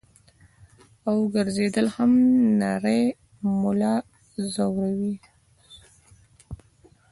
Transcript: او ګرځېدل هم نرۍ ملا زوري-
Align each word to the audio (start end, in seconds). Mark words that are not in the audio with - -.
او 1.07 1.17
ګرځېدل 1.35 1.87
هم 1.95 2.11
نرۍ 2.59 3.03
ملا 3.61 3.95
زوري- 4.53 5.13